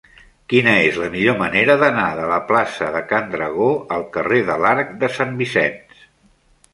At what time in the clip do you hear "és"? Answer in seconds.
0.85-0.95